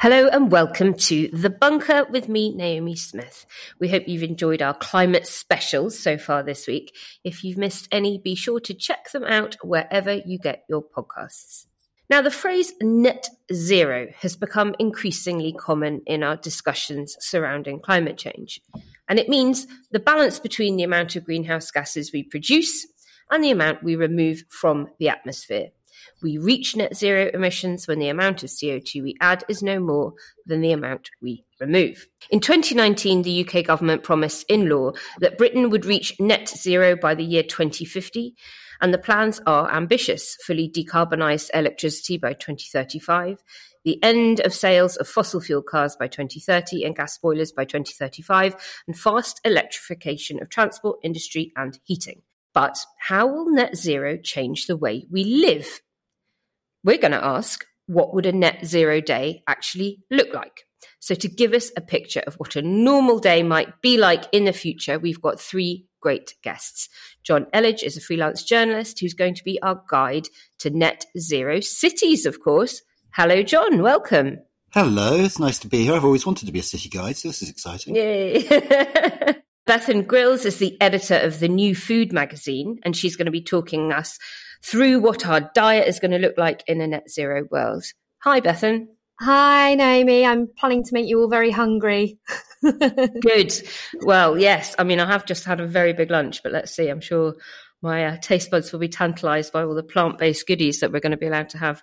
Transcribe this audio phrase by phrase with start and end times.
[0.00, 3.44] Hello and welcome to The Bunker with me, Naomi Smith.
[3.80, 6.94] We hope you've enjoyed our climate specials so far this week.
[7.24, 11.66] If you've missed any, be sure to check them out wherever you get your podcasts.
[12.08, 18.60] Now, the phrase net zero has become increasingly common in our discussions surrounding climate change.
[19.08, 22.86] And it means the balance between the amount of greenhouse gases we produce
[23.32, 25.70] and the amount we remove from the atmosphere.
[26.20, 30.14] We reach net zero emissions when the amount of CO2 we add is no more
[30.46, 32.08] than the amount we remove.
[32.30, 37.14] In 2019, the UK government promised in law that Britain would reach net zero by
[37.14, 38.34] the year 2050,
[38.80, 43.42] and the plans are ambitious fully decarbonised electricity by 2035,
[43.84, 48.56] the end of sales of fossil fuel cars by 2030 and gas boilers by 2035,
[48.88, 52.22] and fast electrification of transport, industry, and heating.
[52.54, 55.80] But how will net zero change the way we live?
[56.84, 60.64] We're going to ask what would a net zero day actually look like?
[61.00, 64.44] So, to give us a picture of what a normal day might be like in
[64.44, 66.88] the future, we've got three great guests.
[67.28, 70.28] Jonn Elledge is a freelance journalist who's going to be our guide
[70.60, 72.82] to net zero cities, of course.
[73.12, 73.82] Hello, Jonn.
[73.82, 74.38] Welcome.
[74.72, 75.16] Hello.
[75.16, 75.94] It's nice to be here.
[75.94, 77.96] I've always wanted to be a city guide, so this is exciting.
[77.96, 78.42] Yay.
[79.66, 83.42] Bethan Grylls is the editor of the New Food magazine, and she's going to be
[83.42, 84.18] talking us
[84.62, 87.84] through what our diet is going to look like in a net zero world.
[88.18, 88.88] Hi, Bethan.
[89.20, 90.24] Hi, Naomi.
[90.24, 92.18] I'm planning to make you all very hungry.
[92.62, 93.52] Good.
[94.02, 94.74] Well, yes.
[94.78, 96.88] I mean, I have just had a very big lunch, but let's see.
[96.88, 97.34] I'm sure
[97.82, 101.00] my uh, taste buds will be tantalized by all the plant based goodies that we're
[101.00, 101.82] going to be allowed to have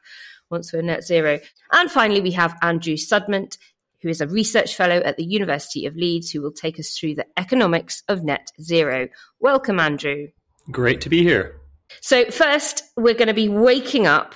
[0.49, 1.39] once we're net zero.
[1.71, 3.57] And finally, we have Andrew Sudmant,
[4.01, 7.15] who is a research fellow at the University of Leeds, who will take us through
[7.15, 9.09] the economics of net zero.
[9.39, 10.27] Welcome, Andrew.
[10.71, 11.59] Great to be here.
[12.01, 14.35] So, first, we're going to be waking up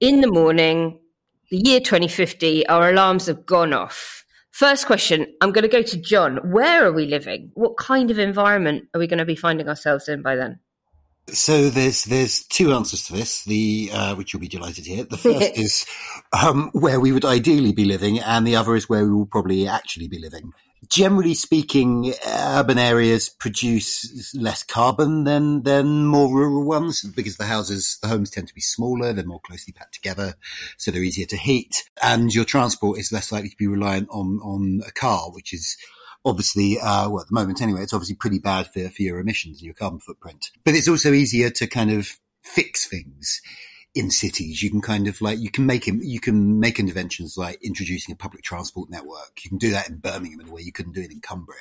[0.00, 0.98] in the morning,
[1.50, 4.24] the year 2050, our alarms have gone off.
[4.50, 6.50] First question I'm going to go to Jonn.
[6.50, 7.52] Where are we living?
[7.54, 10.58] What kind of environment are we going to be finding ourselves in by then?
[11.28, 13.44] So there's there's two answers to this.
[13.44, 15.04] The uh, which you'll be delighted to hear.
[15.04, 15.86] The first is
[16.32, 19.68] um, where we would ideally be living, and the other is where we will probably
[19.68, 20.52] actually be living
[20.88, 27.98] generally speaking, urban areas produce less carbon than than more rural ones because the houses,
[28.02, 30.34] the homes tend to be smaller, they're more closely packed together,
[30.76, 34.38] so they're easier to heat, and your transport is less likely to be reliant on
[34.42, 35.76] on a car, which is
[36.24, 39.58] obviously, uh, well, at the moment anyway, it's obviously pretty bad for, for your emissions
[39.58, 40.50] and your carbon footprint.
[40.64, 42.08] But it's also easier to kind of
[42.42, 43.40] fix things
[43.94, 47.62] in cities, you can kind of like you can make you can make interventions like
[47.62, 49.40] introducing a public transport network.
[49.44, 51.58] You can do that in Birmingham in a way you couldn't do it in Cumbria,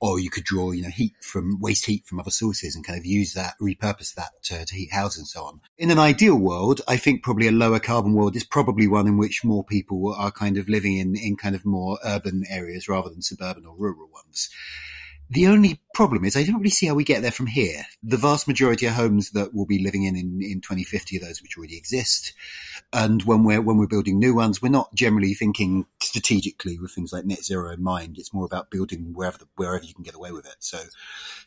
[0.00, 2.98] or you could draw you know heat from waste heat from other sources and kind
[2.98, 5.60] of use that, repurpose that to, to heat houses and so on.
[5.78, 9.16] In an ideal world, I think probably a lower carbon world is probably one in
[9.16, 13.08] which more people are kind of living in in kind of more urban areas rather
[13.08, 14.50] than suburban or rural ones.
[15.32, 17.86] The only problem is I don't really see how we get there from here.
[18.02, 21.40] The vast majority of homes that we'll be living in in, in 2050 are those
[21.40, 22.34] which already exist.
[22.92, 27.14] And when we're, when we're building new ones, we're not generally thinking strategically with things
[27.14, 28.18] like net zero in mind.
[28.18, 30.56] It's more about building wherever, the, wherever you can get away with it.
[30.58, 30.78] So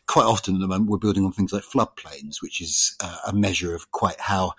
[0.08, 3.32] quite often at the moment, we're building on things like floodplains, which is uh, a
[3.32, 4.54] measure of quite how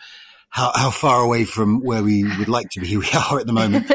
[0.49, 3.53] how, how far away from where we would like to be we are at the
[3.53, 3.91] moment.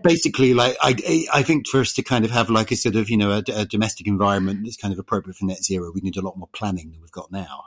[0.02, 3.10] Basically, like I, I think for us to kind of have like a sort of
[3.10, 6.16] you know a, a domestic environment that's kind of appropriate for net zero, we need
[6.16, 7.64] a lot more planning than we've got now.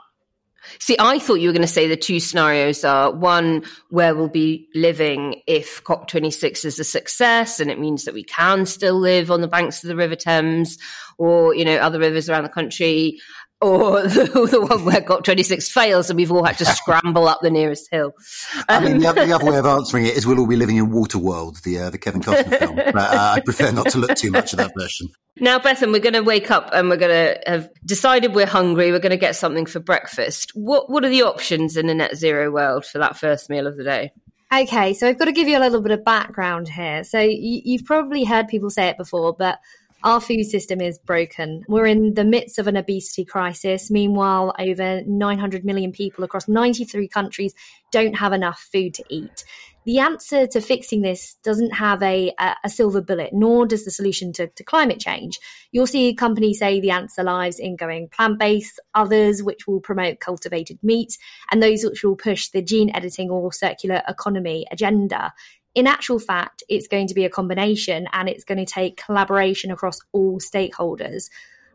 [0.78, 4.28] See, I thought you were going to say the two scenarios are one where we'll
[4.28, 9.30] be living if COP26 is a success and it means that we can still live
[9.30, 10.78] on the banks of the River Thames
[11.18, 13.20] or, you know, other rivers around the country
[13.64, 17.50] or the, the, one where COP26 fails and we've all had to scramble up the
[17.50, 18.12] nearest hill.
[18.56, 20.56] Um, I mean, the other, the other, way of answering it is we'll all be
[20.56, 22.76] living in Waterworld, the uh, the Kevin Costner film.
[22.76, 25.08] But uh, I prefer not to look too much at that version.
[25.36, 28.92] Now, Bethan, we're going to wake up and we're going to have decided we're hungry.
[28.92, 30.52] We're going to get something for breakfast.
[30.54, 33.76] What What are the options in a net zero world for that first meal of
[33.76, 34.12] the day?
[34.52, 37.02] Okay, so I've got to give you a little bit of background here.
[37.02, 39.58] So you, you've probably heard people say it before, but
[40.04, 41.64] our food system is broken.
[41.66, 43.90] We're in the midst of an obesity crisis.
[43.90, 47.54] Meanwhile, over 900 million people across 93 countries
[47.90, 49.44] don't have enough food to eat.
[49.86, 52.32] The answer to fixing this doesn't have a,
[52.64, 55.38] a silver bullet, nor does the solution to, to climate change.
[55.72, 60.20] You'll see companies say the answer lies in going plant based, others which will promote
[60.20, 61.18] cultivated meat,
[61.50, 65.32] and those which will push the gene editing or circular economy agenda
[65.74, 69.70] in actual fact, it's going to be a combination and it's going to take collaboration
[69.70, 71.28] across all stakeholders.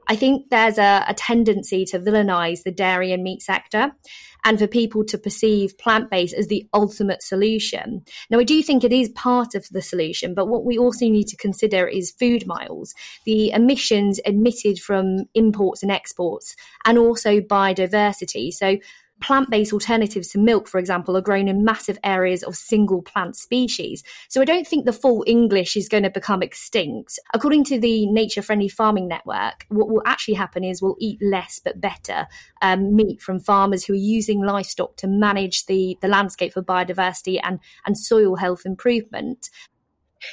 [0.09, 3.91] I think there's a, a tendency to villainize the dairy and meat sector
[4.43, 8.03] and for people to perceive plant based as the ultimate solution.
[8.31, 11.27] Now, I do think it is part of the solution, but what we also need
[11.27, 16.55] to consider is food miles, the emissions emitted from imports and exports,
[16.85, 18.51] and also biodiversity.
[18.51, 18.77] So,
[19.21, 23.35] plant based alternatives to milk, for example, are grown in massive areas of single plant
[23.35, 24.03] species.
[24.29, 27.19] So I don't think the full English is going to become extinct.
[27.33, 31.59] According to the Nature Friendly Farming Network, what will actually happen is we'll eat less
[31.63, 32.27] but better
[32.61, 37.39] um, meat from farmers who are using livestock to manage the, the landscape for biodiversity
[37.43, 39.49] and, and soil health improvement.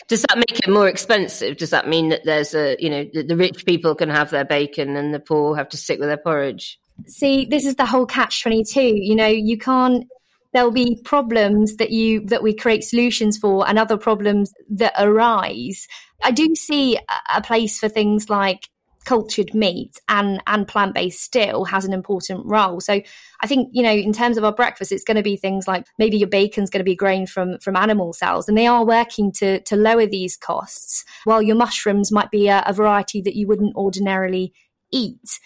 [0.08, 1.56] Does that make it more expensive?
[1.56, 4.44] Does that mean that there's a, you know, the, the rich people can have their
[4.44, 6.78] bacon and the poor have to stick with their porridge?
[7.06, 10.06] See this is the whole catch 22 you know you can't
[10.56, 15.86] there'll be problems that you that we create solutions for and other problems that arise.
[16.24, 16.98] I do see
[17.34, 18.70] a place for things like
[19.04, 22.80] cultured meat and and plant-based still has an important role.
[22.80, 23.02] So
[23.42, 25.84] i think you know in terms of our breakfast it's going to be things like
[25.98, 29.30] maybe your bacon's going to be grown from from animal cells and they are working
[29.30, 33.46] to to lower these costs while your mushrooms might be a, a variety that you
[33.46, 34.54] wouldn't ordinarily
[34.90, 35.38] eat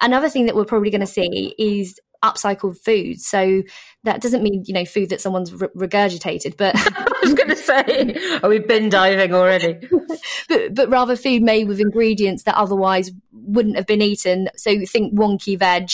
[0.00, 3.20] Another thing that we're probably going to see is upcycled food.
[3.20, 3.62] So
[4.04, 7.56] that doesn't mean, you know, food that someone's re- regurgitated, but I was going to
[7.56, 9.78] say, are we bin diving already?
[10.48, 14.48] but, but rather food made with ingredients that otherwise wouldn't have been eaten.
[14.56, 15.90] So think wonky veg,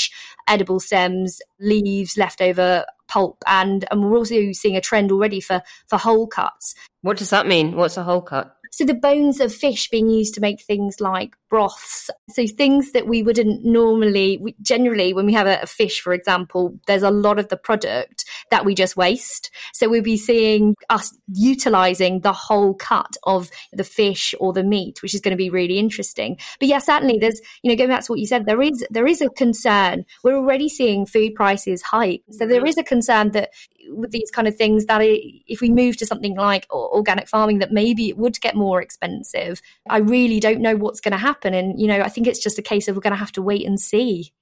[0.49, 3.43] edible stems, leaves, leftover pulp.
[3.47, 6.75] And, and we're also seeing a trend already for, for whole cuts.
[7.03, 7.77] What does that mean?
[7.77, 8.57] What's a whole cut?
[8.75, 12.11] So the bones of fish being used to make things like broths.
[12.31, 16.13] So things that we wouldn't normally, we, generally, when we have a, a, fish, for
[16.13, 19.53] example, there's a lot of the product that we just waste.
[19.75, 25.03] So we'll be seeing us utilizing the whole cut of the fish or the meat,
[25.03, 26.37] which is going to be really interesting.
[26.59, 29.07] But yeah, certainly there's, you know, going back to what you said, there is, there
[29.07, 30.05] is a concern.
[30.25, 32.25] We're already seeing food prices hike.
[32.33, 32.67] So there mm-hmm.
[32.67, 33.51] is a concern that
[33.89, 37.73] with these kind of things that if we move to something like organic farming that
[37.73, 39.61] maybe it would get more expensive.
[39.89, 42.59] I really don't know what's going to happen and you know i think it's just
[42.59, 44.33] a case of we're going to have to wait and see.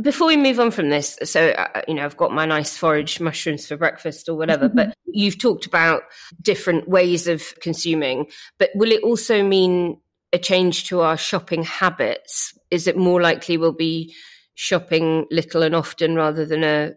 [0.00, 3.20] Before we move on from this so uh, you know i've got my nice forage
[3.20, 6.02] mushrooms for breakfast or whatever but you've talked about
[6.40, 8.26] different ways of consuming
[8.58, 9.98] but will it also mean
[10.32, 12.56] a change to our shopping habits?
[12.70, 14.14] Is it more likely we'll be
[14.54, 16.92] shopping little and often rather than a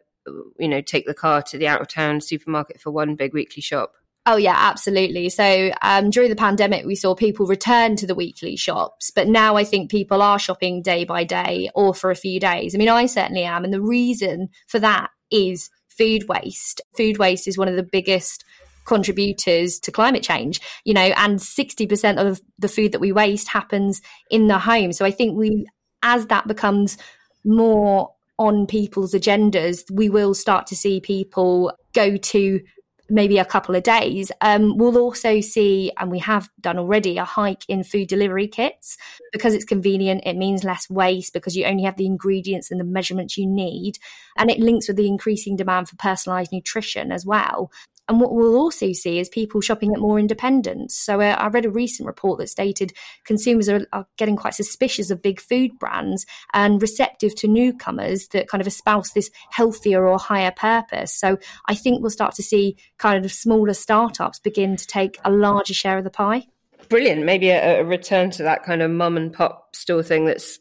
[0.59, 3.61] you know, take the car to the out of town supermarket for one big weekly
[3.61, 3.93] shop?
[4.25, 5.27] Oh yeah, absolutely.
[5.27, 9.57] So um, during the pandemic, we saw people return to the weekly shops, but now
[9.57, 12.73] I think people are shopping day by day or for a few days.
[12.73, 16.79] I mean, I certainly am, and the reason for that is food waste.
[16.95, 18.45] Food waste is one of the biggest
[18.85, 24.01] contributors to climate change, you know, and 60% of the food that we waste happens
[24.29, 24.91] in the home.
[24.91, 25.67] So I think we,
[26.01, 26.97] as that becomes
[27.45, 32.59] more on people's agendas, we will start to see people go to
[33.09, 34.31] maybe a couple of days.
[34.41, 38.97] Um, we'll also see, and we have done already, a hike in food delivery kits
[39.31, 40.23] because it's convenient.
[40.25, 43.97] It means less waste because you only have the ingredients and the measurements you need.
[44.37, 47.71] And it links with the increasing demand for personalized nutrition as well.
[48.09, 50.97] And what we'll also see is people shopping at more independents.
[50.97, 52.93] So uh, I read a recent report that stated
[53.25, 58.47] consumers are, are, getting quite suspicious of big food brands and receptive to newcomers that
[58.47, 61.17] kind of espouse this healthier or higher purpose.
[61.17, 65.31] So I think we'll start to see kind of smaller startups begin to take a
[65.31, 66.47] larger share of the pie
[66.87, 67.25] brilliant.
[67.25, 70.59] Maybe a, a, return to that kind of mum and pop store thing that's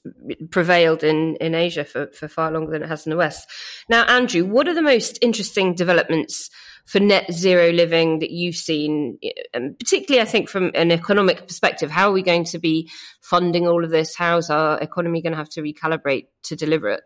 [0.50, 3.48] prevailed in, in Asia for, for far longer than it has in the West.
[3.88, 6.50] Now, Andrew, what are the most interesting developments
[6.84, 9.18] for net zero living that you've seen,
[9.54, 11.90] and particularly, I think, from an economic perspective?
[11.90, 14.16] How are we going to be funding all of this?
[14.16, 17.02] How's our economy going to have to recalibrate to deliver it?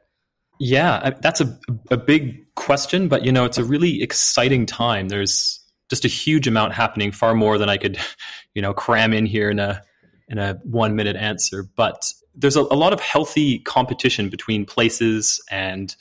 [0.58, 1.58] Yeah, that's a,
[1.90, 5.08] a big question, but you know, it's a really exciting time.
[5.08, 7.99] There's just a huge amount happening, far more than I could,
[8.55, 9.83] you know, cram in here in a
[10.28, 11.69] in a one minute answer.
[11.76, 15.95] But there's a, a lot of healthy competition between places and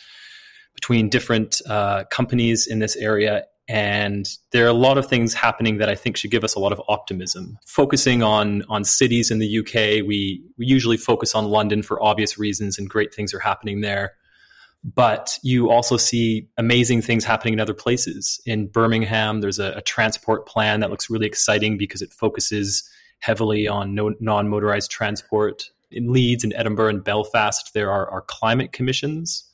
[0.74, 5.78] between different uh, companies in this area, and there are a lot of things happening
[5.78, 7.58] that I think should give us a lot of optimism.
[7.66, 12.38] Focusing on on cities in the UK, we we usually focus on London for obvious
[12.38, 14.14] reasons, and great things are happening there.
[14.94, 18.40] But you also see amazing things happening in other places.
[18.46, 22.88] In Birmingham, there's a, a transport plan that looks really exciting because it focuses
[23.20, 25.72] heavily on no, non motorized transport.
[25.90, 29.50] In Leeds and Edinburgh and Belfast, there are, are climate commissions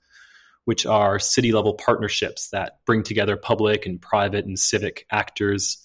[0.65, 5.77] which are city level partnerships that bring together public and private and civic actors.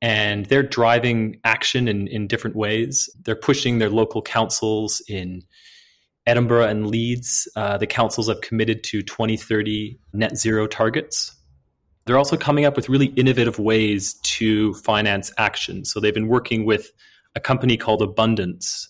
[0.00, 3.10] And they're driving action in, in different ways.
[3.22, 5.42] They're pushing their local councils in
[6.26, 11.34] Edinburgh and Leeds, uh, the councils have committed to 2030 net zero targets.
[12.04, 15.84] They're also coming up with really innovative ways to finance action.
[15.84, 16.92] So they've been working with
[17.34, 18.88] a company called Abundance.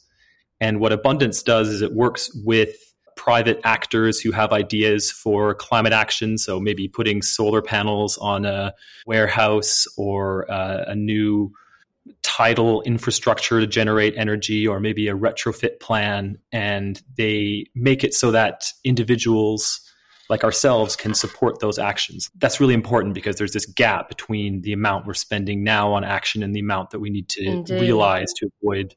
[0.61, 2.77] And what Abundance does is it works with
[3.17, 6.39] private actors who have ideas for climate action.
[6.39, 8.75] So maybe putting solar panels on a
[9.07, 11.53] warehouse or uh, a new
[12.23, 16.39] tidal infrastructure to generate energy or maybe a retrofit plan.
[16.53, 19.81] And they make it so that individuals
[20.29, 22.31] like ourselves can support those actions.
[22.39, 26.43] That's really important because there's this gap between the amount we're spending now on action
[26.43, 27.81] and the amount that we need to Indeed.
[27.81, 28.95] realize to avoid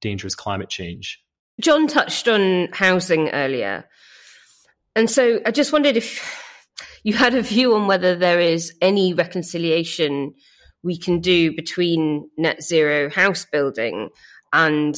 [0.00, 1.20] dangerous climate change.
[1.60, 3.84] Jonn touched on housing earlier.
[4.94, 6.22] And so I just wondered if
[7.02, 10.34] you had a view on whether there is any reconciliation
[10.82, 14.10] we can do between net zero house building
[14.52, 14.96] and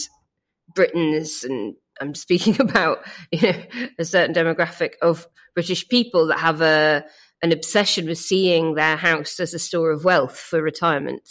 [0.75, 3.63] Britain's and I'm speaking about you know
[3.99, 7.05] a certain demographic of British people that have a
[7.43, 11.29] an obsession with seeing their house as a store of wealth for retirement.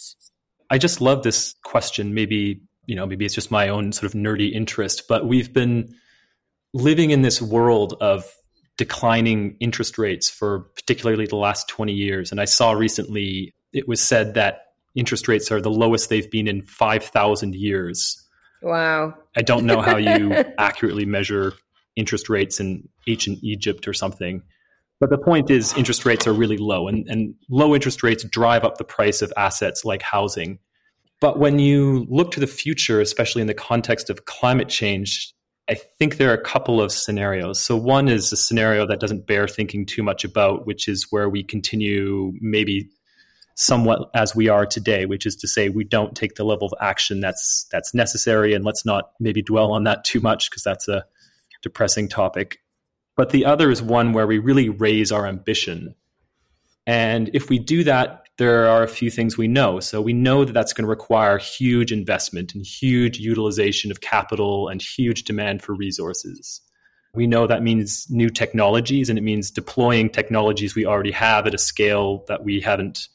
[0.70, 2.14] I just love this question.
[2.14, 5.96] Maybe you know, maybe it's just my own sort of nerdy interest, but we've been
[6.74, 8.30] living in this world of
[8.78, 12.32] declining interest rates for particularly the last 20 years.
[12.32, 16.48] And I saw recently it was said that interest rates are the lowest they've been
[16.48, 18.24] in 5,000 years.
[18.62, 19.16] Wow.
[19.36, 21.54] I don't know how you accurately measure
[21.96, 24.44] interest rates in ancient Egypt or something.
[25.00, 28.64] But the point is, interest rates are really low, and, and low interest rates drive
[28.64, 30.60] up the price of assets like housing.
[31.20, 35.34] But when you look to the future, especially in the context of climate change,
[35.70, 37.60] I think there are a couple of scenarios.
[37.60, 41.30] So, one is a scenario that doesn't bear thinking too much about, which is where
[41.30, 42.90] we continue maybe
[43.56, 46.74] somewhat as we are today, which is to say we don't take the level of
[46.80, 50.88] action that's that's necessary, and let's not maybe dwell on that too much because that's
[50.88, 51.06] a
[51.62, 52.60] depressing topic.
[53.16, 55.96] But the other is one where we really raise our ambition.
[56.86, 59.80] And if we do that, there are a few things we know.
[59.80, 64.68] So we know that that's going to require huge investment and huge utilization of capital
[64.68, 66.62] and huge demand for resources.
[67.14, 71.54] We know that means new technologies and it means deploying technologies we already have at
[71.54, 73.08] a scale that we haven't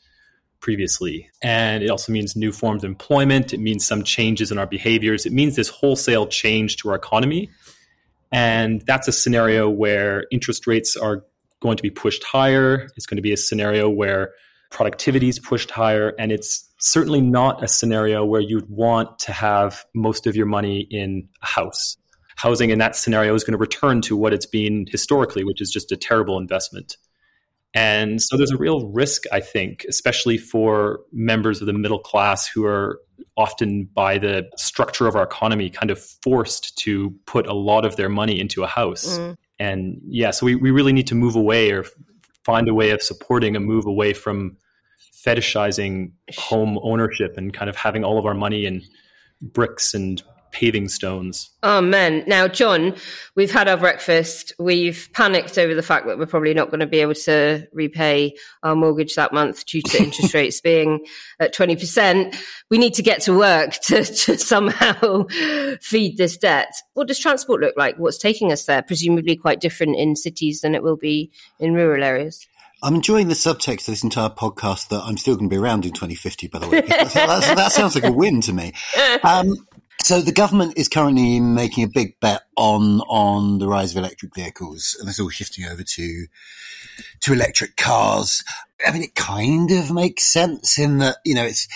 [0.61, 1.31] previously.
[1.43, 3.53] And it also means new forms of employment.
[3.53, 5.27] It means some changes in our behaviors.
[5.27, 7.51] It means this wholesale change to our economy.
[8.33, 11.25] And that's a scenario where interest rates are
[11.61, 12.89] going to be pushed higher.
[12.97, 14.33] It's going to be a scenario where
[14.71, 16.15] productivity is pushed higher.
[16.19, 20.87] And it's certainly not a scenario where you'd want to have most of your money
[20.91, 21.97] in a house.
[22.37, 25.71] Housing in that scenario is going to return to what it's been historically, which is
[25.71, 26.97] just a terrible investment.
[27.75, 32.49] And so there's a real risk, I think, especially for members of the middle class
[32.49, 33.01] who are
[33.37, 37.97] often, by the structure of our economy, kind of forced to put a lot of
[37.97, 39.19] their money into a house.
[39.19, 39.37] Mm.
[39.59, 41.85] And yeah, so we, we really need to move away or
[42.45, 44.57] find a way of supporting a move away from
[45.27, 48.83] fetishizing home ownership and kind of having all of our money in
[49.43, 51.51] bricks and paving stones.
[51.63, 52.25] Amen.
[52.27, 52.99] Now, Jonn,
[53.35, 54.53] we've had our breakfast.
[54.59, 58.35] We've panicked over the fact that we're probably not going to be able to repay
[58.63, 61.05] our mortgage that month due to interest rates being
[61.41, 62.37] at 20%.
[62.71, 65.27] We need to get to work to, to somehow
[65.81, 66.73] feed this debt.
[66.95, 67.97] What does transport look like?
[67.97, 68.83] What's taking us there?
[68.83, 72.47] Presumably quite different in cities than it will be in rural areas.
[72.81, 75.85] I'm enjoying the subtext of this entire podcast that I'm still going to be around
[75.85, 76.81] in 2050, by the way.
[76.83, 78.73] That, that, that sounds like a win to me.
[79.25, 79.57] Um,
[80.03, 84.35] so the government is currently making a big bet on on the rise of electric
[84.35, 86.27] vehicles, and it's all shifting over to
[87.21, 88.43] to electric cars.
[88.87, 91.67] I mean, it kind of makes sense in that, you know, it's,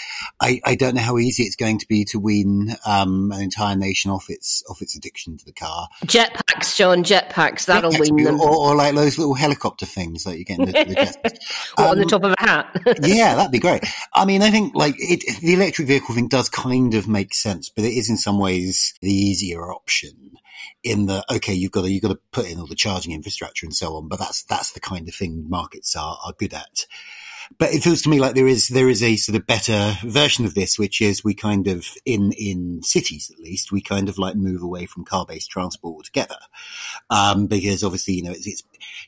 [0.41, 3.75] I, I don't know how easy it's going to be to wean, um, an entire
[3.75, 5.89] nation off its, off its addiction to the car.
[6.05, 8.41] Jetpacks, Jonn, jetpacks, that'll jetpacks wean them.
[8.41, 10.73] Or, or, like those little helicopter things that you get in the,
[11.25, 11.39] jet.
[11.77, 12.71] um, on the top of a hat.
[13.03, 13.85] yeah, that'd be great.
[14.15, 17.69] I mean, I think like it, the electric vehicle thing does kind of make sense,
[17.69, 20.39] but it is in some ways the easier option
[20.83, 23.67] in the okay, you've got to you've got to put in all the charging infrastructure
[23.67, 26.87] and so on, but that's that's the kind of thing markets are are good at.
[27.59, 30.45] But it feels to me like there is there is a sort of better version
[30.45, 34.19] of this, which is we kind of in in cities at least we kind of
[34.19, 36.39] like move away from car based transport altogether,
[37.11, 38.63] um, because obviously you know it's, it's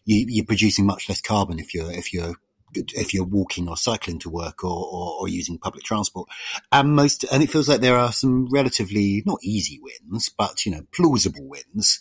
[0.04, 2.36] you, you're producing much less carbon if you're if you're
[2.76, 6.28] if you're walking or cycling to work or, or, or, using public transport.
[6.72, 10.72] And most, and it feels like there are some relatively not easy wins, but you
[10.72, 12.00] know, plausible wins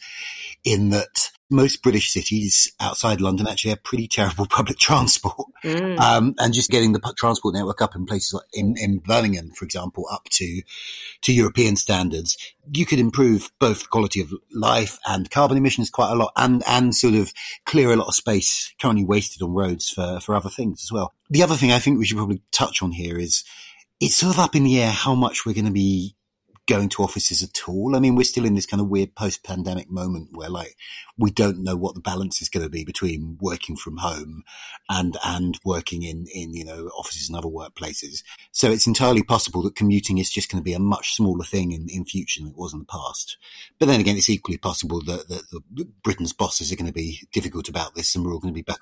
[0.63, 5.47] in that most British cities outside London actually have pretty terrible public transport.
[5.63, 5.99] Mm.
[5.99, 9.63] Um, and just getting the transport network up in places like in, in Birmingham, for
[9.63, 10.61] example, up to,
[11.21, 12.37] to European standards,
[12.73, 16.63] you could improve both the quality of life and carbon emissions quite a lot and,
[16.67, 17.31] and sort of
[17.65, 21.13] clear a lot of space currently wasted on roads for, for other things as well.
[21.29, 23.43] The other thing I think we should probably touch on here is
[23.99, 26.15] it's sort of up in the air how much we're going to be
[26.67, 27.95] going to offices at all.
[27.95, 30.77] I mean, we're still in this kind of weird post pandemic moment where like
[31.17, 34.43] we don't know what the balance is going to be between working from home
[34.89, 38.23] and, and working in, in, you know, offices and other workplaces.
[38.51, 41.71] So it's entirely possible that commuting is just going to be a much smaller thing
[41.71, 43.37] in, in future than it was in the past.
[43.79, 45.43] But then again, it's equally possible that, that,
[46.03, 48.61] Britain's bosses are going to be difficult about this and we're all going to be
[48.61, 48.79] back.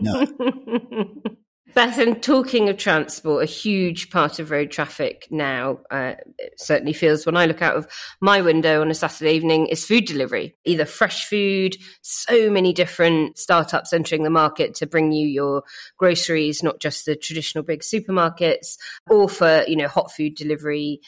[0.00, 0.26] No.
[1.74, 6.14] Bethan talking of transport, a huge part of road traffic now, uh,
[6.56, 7.88] certainly feels when I look out of
[8.20, 10.54] my window on a Saturday evening, is food delivery.
[10.64, 15.64] Either fresh food, so many different startups entering the market to bring you your
[15.96, 18.76] groceries, not just the traditional big supermarkets,
[19.10, 21.00] or for, you know, hot food delivery,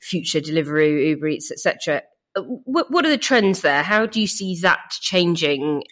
[0.00, 2.02] future delivery, Uber Eats, etc.
[2.34, 3.84] Uh, what, what are the trends there?
[3.84, 5.84] How do you see that changing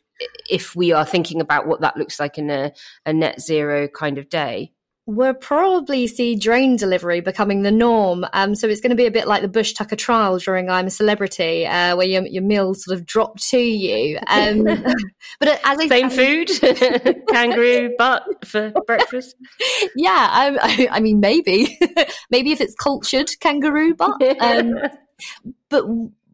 [0.49, 2.73] if we are thinking about what that looks like in a,
[3.05, 4.73] a net zero kind of day?
[5.09, 8.27] We'll probably see drone delivery becoming the norm.
[8.33, 10.89] Um, so it's going to be a bit like the Bush Tucker trial during I'm
[10.89, 14.19] a Celebrity, uh, where your, your meals sort of drop to you.
[14.27, 14.65] Um,
[15.39, 16.51] but as I same food,
[17.29, 19.37] kangaroo butt for breakfast.
[19.95, 21.79] Yeah, um, I, I, mean maybe,
[22.31, 24.21] maybe if it's cultured kangaroo butt.
[24.41, 24.75] Um,
[25.69, 25.85] but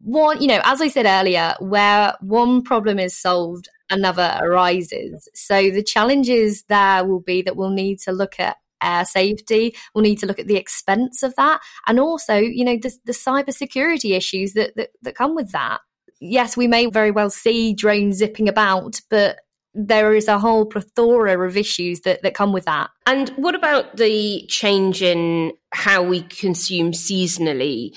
[0.03, 5.27] one, you know, as I said earlier, where one problem is solved, another arises.
[5.33, 9.75] So the challenges there will be that we'll need to look at air safety.
[9.93, 13.13] We'll need to look at the expense of that, and also, you know, the, the
[13.13, 15.79] cyber security issues that, that that come with that.
[16.19, 19.39] Yes, we may very well see drones zipping about, but
[19.73, 22.91] there is a whole plethora of issues that, that come with that.
[23.07, 27.93] And what about the change in how we consume seasonally?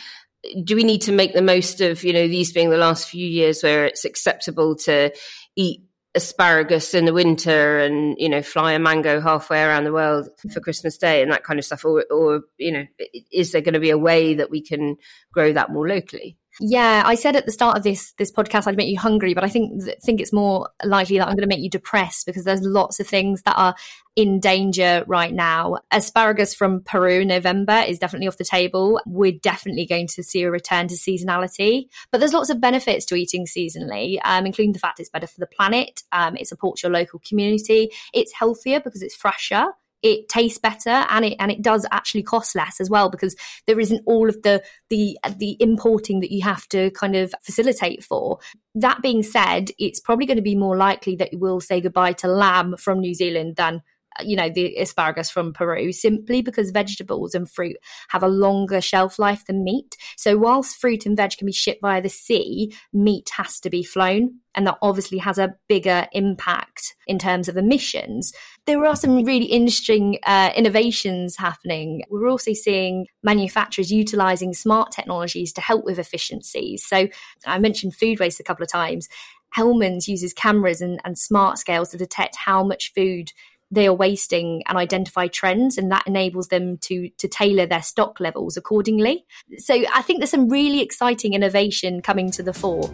[0.63, 3.27] do we need to make the most of you know these being the last few
[3.27, 5.13] years where it's acceptable to
[5.57, 5.83] eat
[6.15, 10.61] asparagus in the winter and you know fly a mango halfway around the world for
[10.61, 12.87] christmas day and that kind of stuff or, or you know
[13.31, 14.97] is there going to be a way that we can
[15.31, 18.77] grow that more locally yeah, I said at the start of this this podcast I'd
[18.77, 21.61] make you hungry, but I think think it's more likely that I'm going to make
[21.61, 23.75] you depressed because there's lots of things that are
[24.17, 25.77] in danger right now.
[25.91, 29.01] Asparagus from Peru November is definitely off the table.
[29.07, 33.17] We're definitely going to see a return to seasonality, but there's lots of benefits to
[33.17, 36.03] eating seasonally, um, including the fact it's better for the planet.
[36.13, 37.91] Um, it supports your local community.
[38.15, 39.67] It's healthier because it's fresher
[40.03, 43.35] it tastes better and it and it does actually cost less as well because
[43.67, 48.05] there isn't all of the the the importing that you have to kind of facilitate
[48.05, 48.39] for.
[48.75, 52.13] That being said it's probably going to be more likely that you will say goodbye
[52.15, 53.83] to lamb from New Zealand than
[54.23, 57.77] you know the asparagus from Peru simply because vegetables and fruit
[58.09, 59.97] have a longer shelf life than meat.
[60.17, 63.83] So whilst fruit and veg can be shipped via the sea, meat has to be
[63.83, 68.33] flown and that obviously has a bigger impact in terms of emissions.
[68.65, 72.03] There are some really interesting uh, innovations happening.
[72.09, 76.85] We're also seeing manufacturers utilizing smart technologies to help with efficiencies.
[76.87, 77.09] So
[77.47, 79.09] I mentioned food waste a couple of times.
[79.51, 83.33] Hellmann's uses cameras and, and smart scales to detect how much food
[83.71, 88.21] they are wasting and identify trends and that enables them to to tailor their stock
[88.21, 89.25] levels accordingly
[89.59, 92.91] so i think there's some really exciting innovation coming to the fore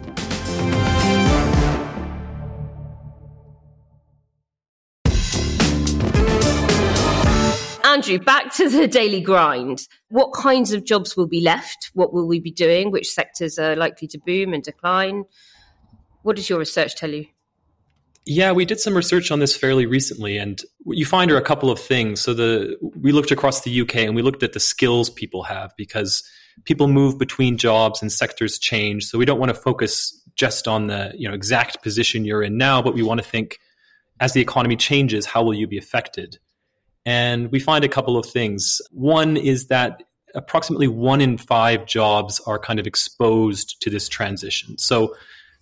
[7.93, 9.87] Andrew, back to the daily grind.
[10.09, 11.91] What kinds of jobs will be left?
[11.93, 12.89] What will we be doing?
[12.89, 15.25] Which sectors are likely to boom and decline?
[16.23, 17.27] What does your research tell you?
[18.25, 21.69] Yeah, we did some research on this fairly recently, and you find are a couple
[21.69, 22.21] of things.
[22.21, 25.73] So the we looked across the UK and we looked at the skills people have
[25.77, 26.23] because
[26.63, 29.05] people move between jobs and sectors change.
[29.05, 32.57] So we don't want to focus just on the you know exact position you're in
[32.57, 33.59] now, but we want to think
[34.19, 36.37] as the economy changes, how will you be affected?
[37.05, 38.81] And we find a couple of things.
[38.91, 44.77] One is that approximately one in five jobs are kind of exposed to this transition.
[44.77, 45.13] So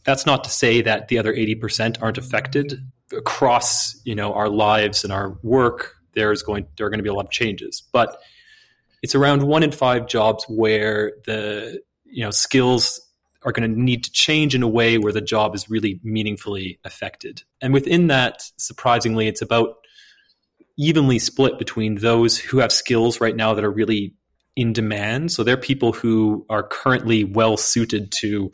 [0.04, 2.80] that's not to say that the other 80% aren't affected
[3.12, 5.96] across, you know, our lives and our work.
[6.14, 8.22] There's going there are going to be a lot of changes, but
[9.02, 13.00] it's around one in five jobs where the you know skills
[13.44, 16.80] are going to need to change in a way where the job is really meaningfully
[16.84, 17.42] affected.
[17.60, 19.78] And within that, surprisingly, it's about
[20.78, 24.14] evenly split between those who have skills right now that are really
[24.56, 25.32] in demand.
[25.32, 28.52] So they're people who are currently well suited to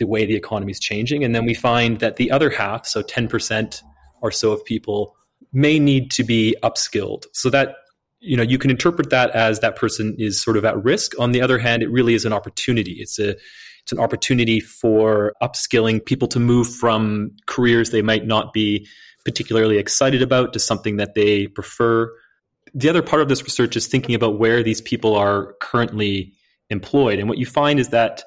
[0.00, 1.22] the way the economy is changing.
[1.22, 3.82] And then we find that the other half, so 10%
[4.22, 5.14] or so of people,
[5.52, 7.26] may need to be upskilled.
[7.32, 7.76] So that
[8.18, 11.12] you know you can interpret that as that person is sort of at risk.
[11.18, 12.96] On the other hand, it really is an opportunity.
[12.98, 13.36] It's a
[13.82, 18.86] it's an opportunity for upskilling people to move from careers they might not be
[19.24, 22.10] particularly excited about to something that they prefer.
[22.74, 26.32] The other part of this research is thinking about where these people are currently
[26.68, 27.18] employed.
[27.18, 28.22] And what you find is that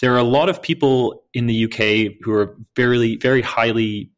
[0.00, 4.10] there are a lot of people in the UK who are very, very highly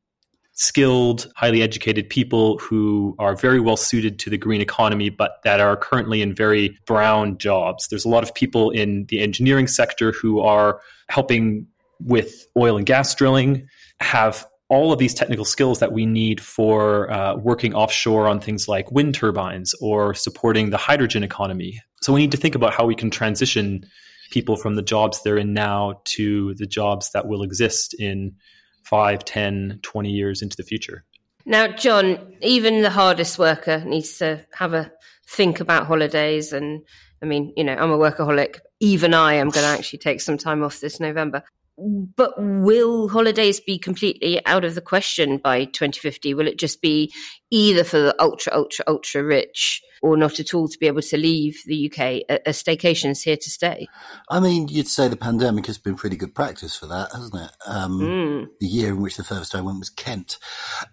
[0.53, 5.61] skilled, highly educated people who are very well suited to the green economy, but that
[5.61, 7.89] are currently in very brown jobs.
[7.89, 11.67] There's a lot of people in the engineering sector who are helping
[12.01, 13.69] with oil and gas drilling,
[14.01, 18.67] have all of these technical skills that we need for uh, working offshore on things
[18.67, 21.81] like wind turbines or supporting the hydrogen economy.
[22.03, 23.87] So we need to think about how we can transition
[24.31, 28.37] people from the jobs they're in now to the jobs that will exist in
[28.85, 31.05] 5, 10, 20 years into the future.
[31.45, 34.91] Now, Jonn, even the hardest worker needs to have a
[35.29, 36.53] think about holidays.
[36.53, 36.83] And
[37.23, 38.59] I mean, you know, I'm a workaholic.
[38.81, 41.45] Even I am going to actually take some time off this November
[41.79, 46.33] but will holidays be completely out of the question by 2050?
[46.35, 47.13] Will it just be
[47.51, 51.17] either for the ultra, ultra, ultra rich or not at all to be able to
[51.19, 51.99] leave the UK?
[52.29, 53.87] A, staycation is here to stay.
[54.31, 57.51] I mean, you'd say the pandemic has been pretty good practice for that, hasn't it?
[57.67, 58.47] Um, mm.
[58.59, 60.39] The year in which the first I went was Kent.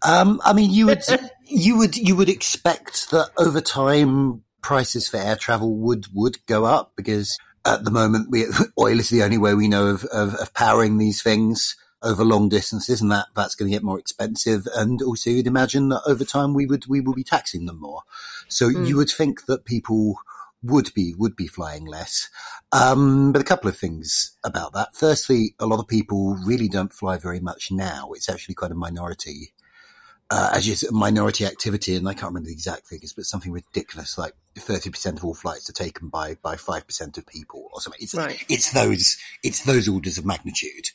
[0.05, 1.03] Um, I mean, you would,
[1.45, 6.65] you would, you would expect that over time prices for air travel would, would go
[6.65, 8.45] up because at the moment, we,
[8.79, 12.49] oil is the only way we know of, of, of powering these things over long
[12.49, 14.67] distances, and that that's going to get more expensive.
[14.75, 18.01] And also, you'd imagine that over time we would we will be taxing them more.
[18.49, 18.87] So mm.
[18.87, 20.17] you would think that people
[20.61, 22.29] would be would be flying less.
[22.71, 24.95] Um, but a couple of things about that.
[24.95, 28.11] Firstly, a lot of people really don't fly very much now.
[28.13, 29.52] It's actually quite a minority
[30.33, 33.51] uh, as you said, minority activity, and I can't remember the exact figures, but something
[33.51, 37.69] ridiculous like thirty percent of all flights are taken by by five percent of people
[37.71, 38.01] or something.
[38.01, 38.43] It's right.
[38.49, 40.89] it's those it's those orders of magnitude.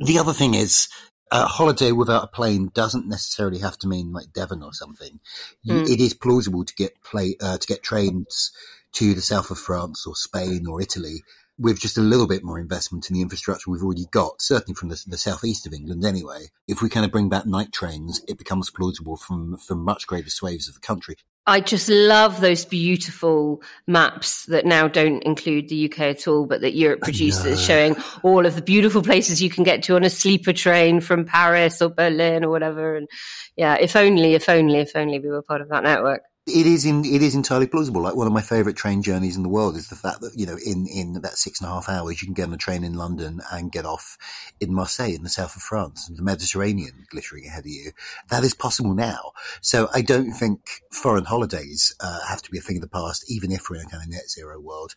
[0.00, 0.88] The other thing is.
[1.30, 5.20] A holiday without a plane doesn't necessarily have to mean like Devon or something.
[5.62, 5.90] You, mm.
[5.90, 8.50] It is plausible to get play uh, to get trains
[8.92, 11.22] to the south of France or Spain or Italy
[11.58, 14.88] with just a little bit more investment in the infrastructure we've already got, certainly from
[14.88, 18.38] the, the southeast of England anyway, if we kind of bring back night trains, it
[18.38, 21.16] becomes plausible from, from much greater swathes of the country.
[21.46, 26.60] I just love those beautiful maps that now don't include the UK at all, but
[26.60, 30.10] that Europe produces, showing all of the beautiful places you can get to on a
[30.10, 32.96] sleeper train from Paris or Berlin or whatever.
[32.96, 33.08] And
[33.56, 36.84] yeah, if only, if only, if only we were part of that network it is
[36.84, 38.02] in, it is entirely plausible.
[38.02, 40.46] Like one of my favourite train journeys in the world is the fact that you
[40.46, 42.84] know in in about six and a half hours you can get on a train
[42.84, 44.18] in London and get off
[44.60, 47.92] in Marseille in the south of France the Mediterranean glittering ahead of you.
[48.30, 49.32] That is possible now.
[49.60, 53.30] So I don't think foreign holidays uh, have to be a thing of the past,
[53.30, 54.94] even if we're in a kind of net zero world.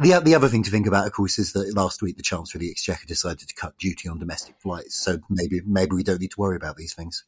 [0.00, 2.58] The, the other thing to think about, of course, is that last week the Chancellor
[2.58, 4.94] of the Exchequer decided to cut duty on domestic flights.
[4.94, 7.24] So maybe maybe we don't need to worry about these things.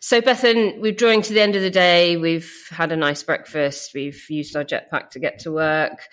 [0.00, 2.16] So, Bethan, we're drawing to the end of the day.
[2.16, 3.92] We've had a nice breakfast.
[3.94, 6.08] We've used our jetpack to get to work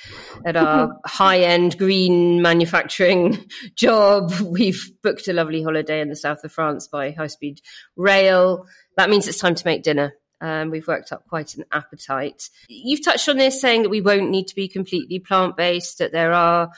[0.45, 3.45] at our high end green manufacturing
[3.75, 4.31] job.
[4.41, 7.61] We've booked a lovely holiday in the south of France by high speed
[7.95, 8.65] rail.
[8.97, 10.13] That means it's time to make dinner.
[10.41, 12.49] Um, we've worked up quite an appetite.
[12.67, 16.11] You've touched on this, saying that we won't need to be completely plant based, that
[16.11, 16.69] there are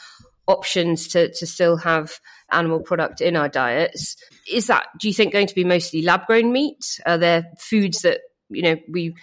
[0.47, 2.19] options to, to still have
[2.51, 4.15] animal product in our diets.
[4.51, 6.99] Is that, do you think, going to be mostly lab grown meat?
[7.05, 9.15] Are there foods that, you know, we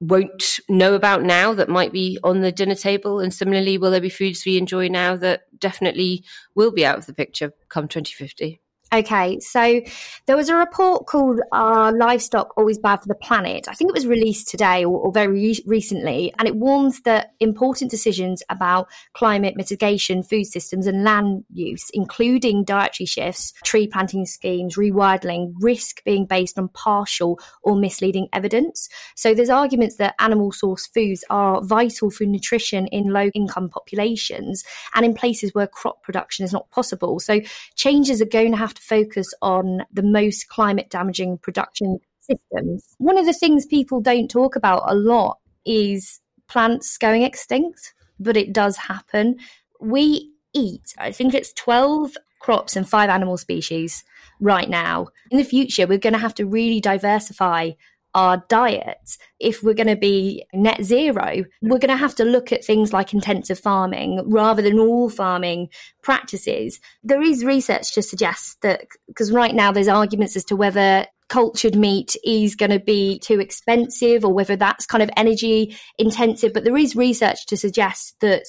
[0.00, 3.20] won't know about now that might be on the dinner table?
[3.20, 6.24] And similarly, will there be foods we enjoy now that definitely
[6.54, 8.60] will be out of the picture come 2050?
[8.94, 9.80] Okay, so
[10.26, 13.94] there was a report called "Are Livestock Always Bad for the Planet?" I think it
[13.94, 18.86] was released today or, or very re- recently, and it warns that important decisions about
[19.12, 26.04] climate mitigation, food systems, and land use, including dietary shifts, tree planting schemes, rewilding, risk
[26.04, 28.88] being based on partial or misleading evidence.
[29.16, 34.62] So there's arguments that animal source foods are vital for nutrition in low income populations
[34.94, 37.18] and in places where crop production is not possible.
[37.18, 37.40] So
[37.74, 42.94] changes are going to have to focus on the most climate damaging production systems.
[42.98, 48.36] One of the things people don't talk about a lot is plants going extinct, but
[48.36, 49.36] it does happen.
[49.80, 54.04] We eat, I think it's 12 crops and five animal species
[54.40, 55.08] right now.
[55.30, 57.72] In the future, we're going to have to really diversify
[58.16, 62.50] our diet, if we're going to be net zero, we're going to have to look
[62.50, 65.68] at things like intensive farming rather than all farming
[66.02, 66.80] practices.
[67.04, 71.76] There is research to suggest that, because right now there's arguments as to whether cultured
[71.76, 76.54] meat is going to be too expensive or whether that's kind of energy intensive.
[76.54, 78.44] But there is research to suggest that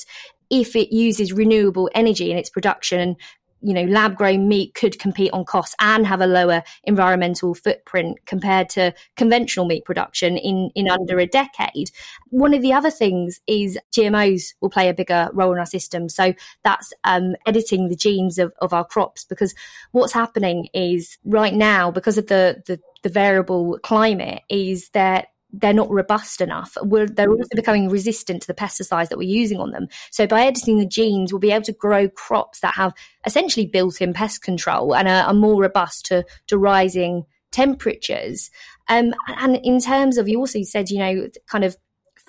[0.49, 3.17] if it uses renewable energy in its production,
[3.61, 8.19] you know, lab grown meat could compete on costs and have a lower environmental footprint
[8.25, 11.89] compared to conventional meat production in, in under a decade.
[12.29, 16.09] One of the other things is GMOs will play a bigger role in our system.
[16.09, 19.55] So that's um, editing the genes of, of our crops because
[19.91, 25.73] what's happening is right now, because of the, the, the variable climate, is that they're
[25.73, 26.77] not robust enough.
[26.81, 29.87] We're, they're also becoming resistant to the pesticides that we're using on them.
[30.11, 32.93] So by editing the genes, we'll be able to grow crops that have
[33.25, 38.51] essentially built-in pest control and are, are more robust to, to rising temperatures.
[38.89, 41.77] Um, and in terms of, you also said, you know, kind of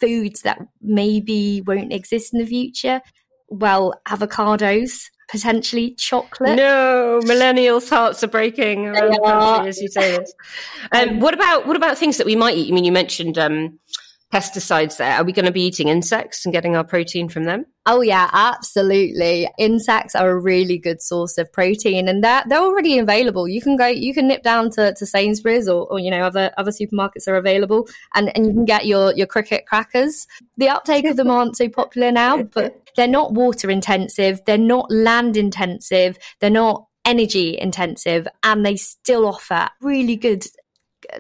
[0.01, 3.01] foods that maybe won't exist in the future.
[3.49, 6.57] Well, avocados potentially chocolate.
[6.57, 10.35] No, millennials' hearts are breaking as you say this.
[10.93, 12.71] Um, what about what about things that we might eat?
[12.71, 13.79] I mean, you mentioned um,
[14.33, 14.99] pesticides.
[14.99, 17.65] There, are we going to be eating insects and getting our protein from them?
[17.87, 19.49] Oh yeah, absolutely.
[19.59, 23.49] Insects are a really good source of protein and they're, they're already available.
[23.49, 26.51] You can go, you can nip down to, to Sainsbury's or, or, you know, other,
[26.59, 30.27] other supermarkets are available and, and you can get your, your cricket crackers.
[30.59, 34.41] The uptake of them aren't so popular now, but they're not water intensive.
[34.45, 36.19] They're not land intensive.
[36.41, 40.45] They're not energy intensive and they still offer really good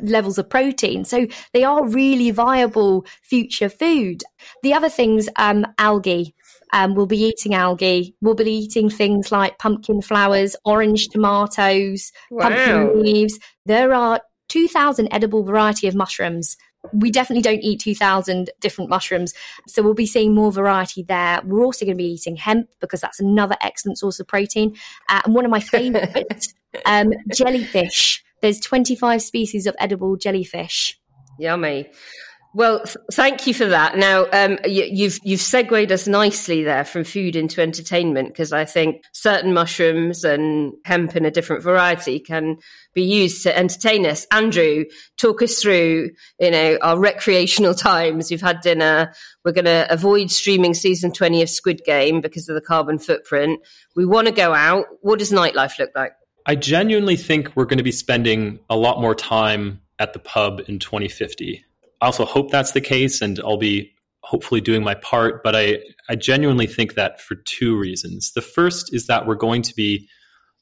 [0.03, 1.05] levels of protein.
[1.05, 4.25] So they are really viable future food.
[4.64, 6.35] The other things, um, algae.
[6.73, 8.17] Um, we'll be eating algae.
[8.21, 12.49] We'll be eating things like pumpkin flowers, orange tomatoes, wow.
[12.49, 13.38] pumpkin leaves.
[13.67, 16.57] There are 2,000 edible variety of mushrooms.
[16.92, 19.35] We definitely don't eat 2,000 different mushrooms.
[19.66, 21.40] So we'll be seeing more variety there.
[21.44, 24.77] We're also going to be eating hemp because that's another excellent source of protein.
[25.09, 26.46] Uh, and one of my favorite,
[26.87, 28.24] um, jellyfish.
[28.40, 30.98] There's 25 species of edible jellyfish.
[31.38, 31.90] Yummy.
[32.54, 32.82] Well,
[33.12, 33.98] thank you for that.
[33.98, 38.64] Now, um, you, you've you've segued us nicely there from food into entertainment because I
[38.64, 42.56] think certain mushrooms and hemp in a different variety can
[42.94, 44.26] be used to entertain us.
[44.32, 44.87] Andrew,
[45.18, 48.30] talk us through, you know, our recreational times.
[48.30, 49.12] We've had dinner.
[49.44, 53.61] We're going to avoid streaming season twenty of Squid Game because of the carbon footprint.
[53.94, 54.87] We want to go out.
[55.02, 56.12] What does nightlife look like?
[56.46, 60.62] I genuinely think we're going to be spending a lot more time at the pub
[60.66, 61.62] in 2050.
[62.00, 65.42] I also hope that's the case, and I'll be hopefully doing my part.
[65.42, 68.32] But I, I genuinely think that for two reasons.
[68.32, 70.08] The first is that we're going to be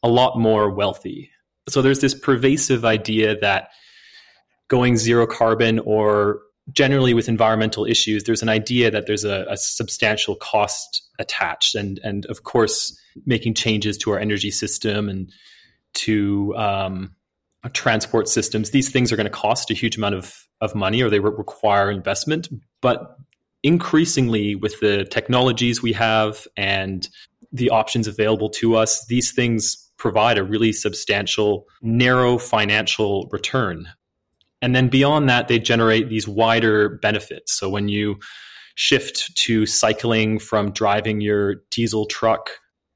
[0.03, 1.31] a lot more wealthy.
[1.68, 3.70] So there's this pervasive idea that
[4.68, 6.40] going zero carbon or
[6.72, 11.75] generally with environmental issues, there's an idea that there's a, a, substantial cost attached.
[11.75, 15.33] And, and of course, making changes to our energy system and
[15.94, 17.14] to um,
[17.73, 21.11] transport systems, these things are going to cost a huge amount of, of money or
[21.11, 22.49] they re- require investment.
[22.81, 23.16] But
[23.62, 27.09] increasingly, with the technologies we have and
[27.53, 33.88] the options available to us, these things provide a really substantial, narrow financial return.
[34.62, 37.53] And then beyond that, they generate these wider benefits.
[37.53, 38.19] So when you
[38.75, 42.51] shift to cycling from driving your diesel truck,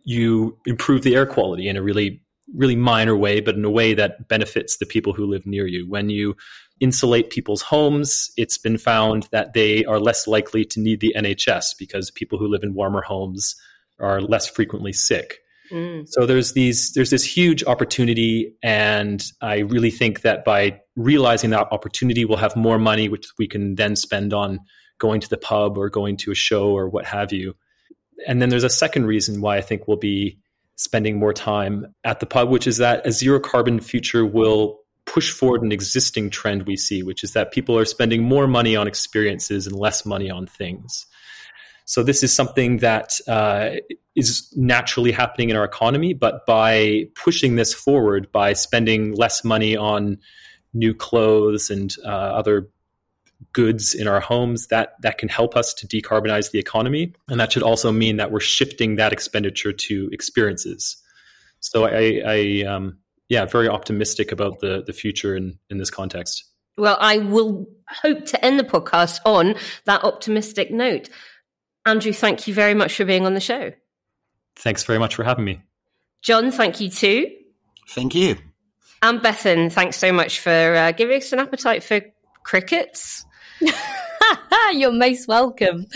[0.05, 2.23] you improve the air quality in a really
[2.55, 5.89] really minor way, but in a way that benefits the people who live near you.
[5.89, 6.37] When you
[6.81, 11.77] insulate people's homes, it's been found that they are less likely to need the NHS
[11.79, 13.55] because people who live in warmer homes
[13.99, 15.39] are less frequently sick.
[15.71, 16.07] Mm.
[16.09, 21.69] So there's these there's this huge opportunity and I really think that by realizing that
[21.71, 24.59] opportunity we'll have more money which we can then spend on
[24.99, 27.55] going to the pub or going to a show or what have you.
[28.27, 30.39] And then there's a second reason why I think we'll be
[30.81, 35.31] spending more time at the pub, which is that a zero carbon future will push
[35.31, 38.89] forward an existing trend we see, which is that people are spending more money on
[38.89, 41.07] experiences and less money on things.
[41.85, 43.71] So this is something that uh,
[44.15, 49.77] is naturally happening in our economy, but by pushing this forward, by spending less money
[49.77, 50.17] on
[50.73, 52.71] new clothes and uh, other
[53.53, 57.13] goods in our homes that that can help us to decarbonize the economy.
[57.29, 60.97] And that should also mean that we're shifting that expenditure to experiences.
[61.61, 62.99] So i i um
[63.29, 66.45] yeah very optimistic about the the future in in this context.
[66.77, 71.09] Well i will hope to end the podcast on that optimistic note.
[71.87, 73.73] Andrew thank you very much for being on the show.
[74.57, 75.63] Thanks very much for having me.
[76.23, 77.31] Jonn thank you too.
[77.89, 78.37] Thank you.
[79.03, 82.01] And bethan thanks so much for uh, giving us an appetite for
[82.45, 83.25] crickets.
[84.73, 85.87] You're most welcome.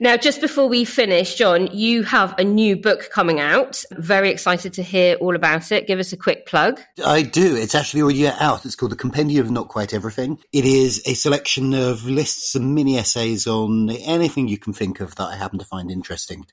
[0.00, 3.84] Now, just before we finish, Jonn, you have a new book coming out.
[3.92, 5.86] Very excited to hear all about it.
[5.86, 6.80] Give us a quick plug.
[7.04, 7.56] I do.
[7.56, 8.64] It's actually already out.
[8.64, 10.38] It's called The Compendium of Not Quite Everything.
[10.52, 15.14] It is a selection of lists and mini essays on anything you can think of
[15.16, 16.46] that I happen to find interesting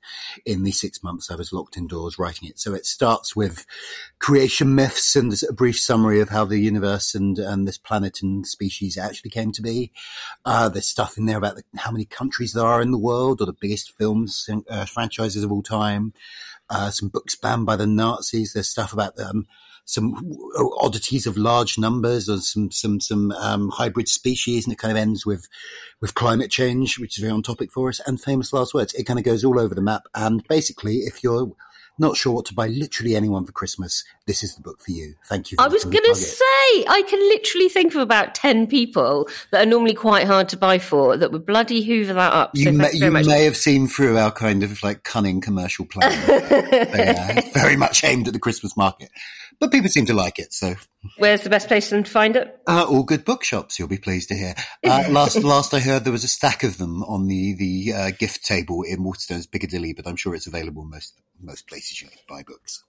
[0.45, 2.59] in the six months I was locked indoors writing it.
[2.59, 3.65] So it starts with
[4.19, 8.45] creation myths and a brief summary of how the universe and, and this planet and
[8.45, 9.91] species actually came to be.
[10.45, 13.38] Uh, there's stuff in there about the, how many countries there are in the world
[13.39, 16.13] or the biggest films uh, franchises of all time.
[16.69, 18.53] Uh, some books banned by the Nazis.
[18.53, 19.47] There's stuff about them.
[19.85, 20.37] Some
[20.79, 24.97] oddities of large numbers or some some some um, hybrid species, and it kind of
[24.97, 25.47] ends with
[25.99, 28.93] with climate change, which is very on topic for us, and famous last words.
[28.93, 30.03] It kind of goes all over the map.
[30.13, 31.51] And basically, if you're
[31.99, 35.15] not sure what to buy literally anyone for Christmas, this is the book for you.
[35.25, 35.57] Thank you.
[35.59, 39.69] I was going to say, I can literally think of about 10 people that are
[39.69, 42.51] normally quite hard to buy for that would bloody hoover that up.
[42.53, 46.11] You, so may, you may have seen through our kind of like cunning commercial plan.
[46.29, 49.09] yeah, very much aimed at the Christmas market.
[49.59, 50.75] But people seem to like it, so.
[51.17, 52.59] Where's the best place to find it?
[52.65, 54.55] Uh, all good bookshops, you'll be pleased to hear.
[54.85, 58.11] Uh, last last I heard, there was a stack of them on the the uh,
[58.11, 62.17] gift table in Waterstones Piccadilly, but I'm sure it's available most most places you can
[62.27, 62.83] buy books.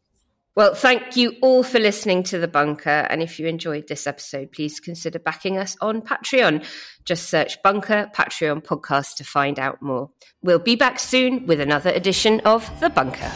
[0.56, 2.90] Well, thank you all for listening to The Bunker.
[2.90, 6.66] And if you enjoyed this episode, please consider backing us on Patreon.
[7.04, 10.10] Just search Bunker Patreon podcast to find out more.
[10.42, 13.32] We'll be back soon with another edition of The Bunker.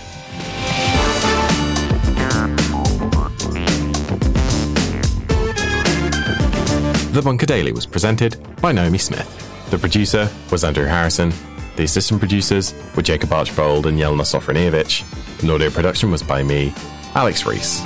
[7.15, 9.69] The Bunker Daily was presented by Naomi Smith.
[9.71, 11.33] The producer was Andrew Harrison.
[11.77, 15.41] The assistant producers were Jacob Archbold and Jelena Sofronijevic.
[15.41, 16.75] And audio production was by me,
[17.15, 17.83] Alex Rees.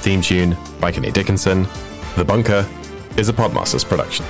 [0.00, 1.68] Theme tune by Kenny Dickinson.
[2.16, 2.68] The Bunker
[3.16, 4.26] is a Podmasters production.